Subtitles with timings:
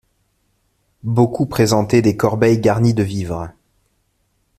[1.03, 3.51] Beaucoup présentaient des corbeilles garnies de vivres.